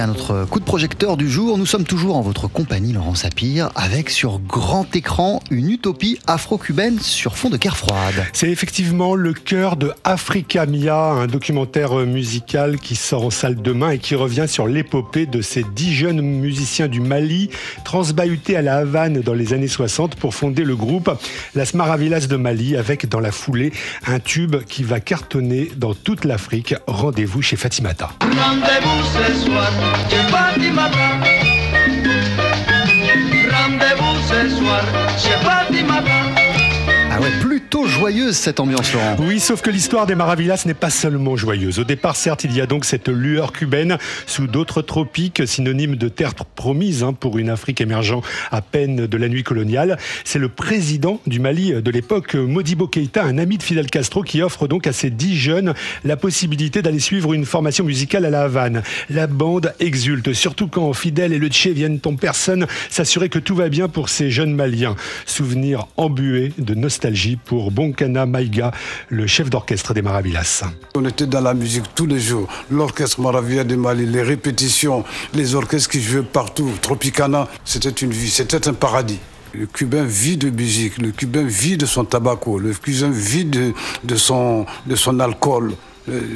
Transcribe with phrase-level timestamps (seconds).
[0.00, 1.58] vient notre coup de projecteur du jour.
[1.58, 6.98] Nous sommes toujours en votre compagnie, Laurent Sapir, avec sur grand écran une utopie afro-cubaine
[7.00, 8.24] sur fond de guerre froide.
[8.32, 13.90] C'est effectivement le cœur de Africa Mia, un documentaire musical qui sort en salle demain
[13.90, 17.50] et qui revient sur l'épopée de ces dix jeunes musiciens du Mali,
[17.84, 21.10] transbahutés à la Havane dans les années 60 pour fonder le groupe
[21.54, 23.70] Las Maravillas de Mali, avec dans la foulée
[24.06, 26.74] un tube qui va cartonner dans toute l'Afrique.
[26.86, 28.12] Rendez-vous chez Fatimata.
[28.22, 31.08] Rendez-vous ce soir chez Fatimata.
[33.52, 34.84] Rendez-vous ce soir
[35.16, 35.36] chez
[38.00, 39.16] joyeuse cette ambiance, Laurent.
[39.18, 41.78] Oui, sauf que l'histoire des Maravillas n'est pas seulement joyeuse.
[41.78, 46.08] Au départ, certes, il y a donc cette lueur cubaine sous d'autres tropiques, synonyme de
[46.08, 49.98] terre promise hein, pour une Afrique émergeant à peine de la nuit coloniale.
[50.24, 54.40] C'est le président du Mali de l'époque, Modibo Keïta, un ami de Fidel Castro, qui
[54.40, 58.44] offre donc à ces dix jeunes la possibilité d'aller suivre une formation musicale à la
[58.44, 58.82] Havane.
[59.10, 63.54] La bande exulte, surtout quand Fidel et le Tché viennent en personne s'assurer que tout
[63.54, 64.96] va bien pour ces jeunes Maliens.
[65.26, 67.70] Souvenir embué de nostalgie pour
[69.08, 70.64] Le chef d'orchestre des Maravillas.
[70.94, 72.48] On était dans la musique tous les jours.
[72.70, 78.30] L'orchestre Maravilla de Mali, les répétitions, les orchestres qui jouaient partout, Tropicana, c'était une vie,
[78.30, 79.18] c'était un paradis.
[79.52, 84.16] Le Cubain vit de musique, le Cubain vit de son tabac, le Cubain vit de
[84.16, 84.66] son
[85.18, 85.74] alcool.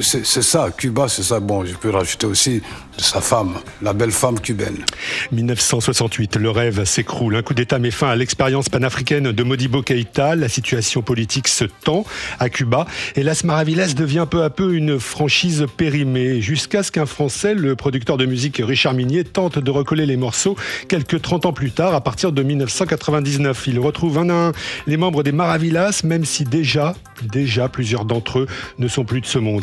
[0.00, 1.40] C'est ça, Cuba, c'est ça.
[1.40, 2.62] Bon, je peux rajouter aussi
[2.96, 4.84] sa femme, la belle femme cubaine.
[5.32, 7.36] 1968, le rêve s'écroule.
[7.36, 10.36] Un coup d'État met fin à l'expérience panafricaine de Modibo Keïta.
[10.36, 12.04] La situation politique se tend
[12.38, 17.06] à Cuba et Las Maravillas devient peu à peu une franchise périmée jusqu'à ce qu'un
[17.06, 20.56] Français, le producteur de musique Richard Minier, tente de recoller les morceaux
[20.88, 23.64] quelques 30 ans plus tard, à partir de 1999.
[23.66, 24.52] Il retrouve un à un
[24.86, 28.46] les membres des Maravillas, même si déjà, déjà plusieurs d'entre eux
[28.78, 29.53] ne sont plus de ce monde.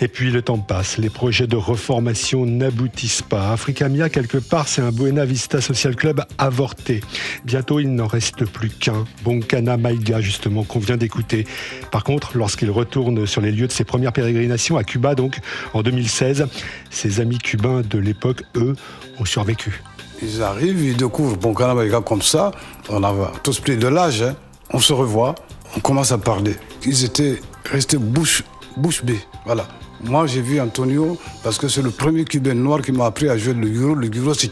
[0.00, 3.52] Et puis le temps passe, les projets de reformation n'aboutissent pas.
[3.52, 7.00] Africa Mia, quelque part, c'est un Buena Vista Social Club avorté.
[7.44, 11.46] Bientôt, il n'en reste plus qu'un, Boncana Maiga, justement, qu'on vient d'écouter.
[11.90, 15.38] Par contre, lorsqu'il retourne sur les lieux de ses premières pérégrinations à Cuba, donc
[15.74, 16.46] en 2016,
[16.90, 18.76] ses amis cubains de l'époque, eux,
[19.18, 19.82] ont survécu.
[20.22, 22.50] Ils arrivent, ils découvrent Boncana Maiga comme ça.
[22.88, 24.36] On a tous pris de l'âge, hein.
[24.72, 25.34] on se revoit,
[25.76, 26.56] on commence à parler.
[26.84, 27.40] Ils étaient
[27.70, 28.42] restés bouche
[28.76, 29.20] bouche bée.
[29.44, 29.66] Voilà.
[30.02, 33.36] Moi, j'ai vu Antonio parce que c'est le premier Cubain noir qui m'a appris à
[33.36, 33.94] jouer le guro.
[33.94, 34.50] Le guro, c'est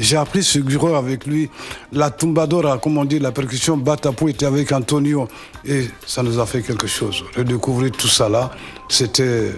[0.00, 1.50] j'ai appris ce guro avec lui.
[1.92, 5.28] La tumbadora, comme on dit, la percussion batapo était avec Antonio.
[5.64, 7.22] Et ça nous a fait quelque chose.
[7.36, 8.50] Redécouvrir tout ça là,
[8.88, 9.52] c'était,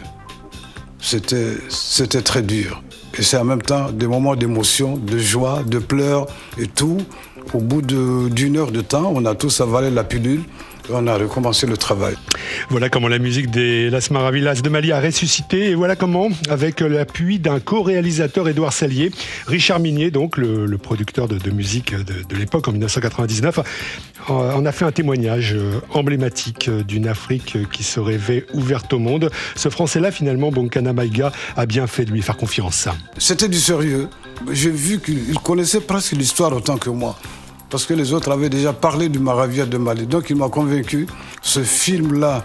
[1.00, 2.82] c'était, c'était très dur.
[3.16, 6.26] Et c'est en même temps des moments d'émotion, de joie, de pleurs
[6.58, 6.98] et tout.
[7.54, 10.42] Au bout d'une heure de temps, on a tous avalé la pilule
[10.90, 12.14] on a recommencé le travail.
[12.70, 16.80] Voilà comment la musique des Las Maravillas de Mali a ressuscité et voilà comment, avec
[16.80, 19.10] l'appui d'un co-réalisateur Édouard Salier,
[19.46, 23.60] Richard Minier, donc le, producteur de, musique de, l'époque en 1999,
[24.28, 29.30] en a fait un témoignage euh, emblématique d'une Afrique qui se rêvait ouverte au monde.
[29.56, 32.88] Ce Français-là, finalement, Bonkana Maïga, a bien fait de lui faire confiance.
[33.18, 34.08] C'était du sérieux.
[34.50, 37.16] J'ai vu qu'il connaissait presque l'histoire autant que moi
[37.72, 40.06] parce que les autres avaient déjà parlé du Maravilla de Mali.
[40.06, 41.06] Donc il m'a convaincu,
[41.40, 42.44] ce film-là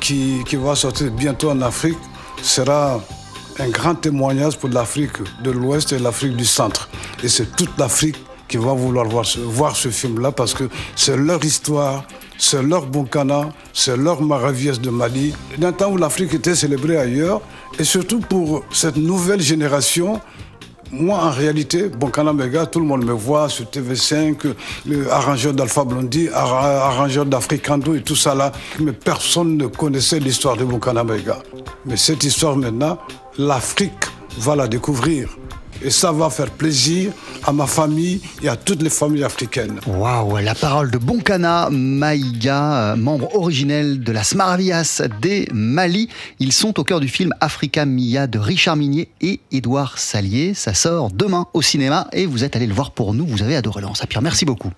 [0.00, 1.98] qui, va sortir bientôt en Afrique
[2.40, 3.02] sera
[3.58, 6.88] un grand témoignage pour l'Afrique de l'Ouest et l'Afrique du Centre.
[7.24, 8.14] Et c'est toute l'Afrique
[8.46, 12.04] qui va vouloir voir ce, film-là parce que c'est leur histoire,
[12.38, 15.34] c'est leur Bonkana, c'est leur Maravillas de Mali.
[15.58, 17.40] D'un temps où l'Afrique était célébrée ailleurs,
[17.80, 20.20] et surtout pour cette nouvelle génération
[20.92, 24.54] moi, en réalité, Bonkana Mega, tout le monde me voit sur TV5,
[24.86, 28.50] le arrangeur d'Alpha Blondie, arrangeur d'Africando et tout ça là.
[28.80, 31.38] Mais personne ne connaissait l'histoire de Bonkana Mega.
[31.86, 32.98] Mais cette histoire maintenant,
[33.38, 33.92] l'Afrique
[34.38, 35.28] va la découvrir.
[35.82, 37.12] Et ça va faire plaisir
[37.44, 39.80] à ma famille et à toutes les familles africaines.
[39.86, 46.08] Waouh, la parole de Bonkana Maïga, membre originel de la Smaravias des Mali.
[46.38, 50.52] Ils sont au cœur du film Africa Mia de Richard Minier et Édouard Salier.
[50.54, 53.26] Ça sort demain au cinéma et vous êtes allé le voir pour nous.
[53.26, 54.20] Vous avez adoré Laurent Sapir.
[54.22, 54.70] Merci beaucoup.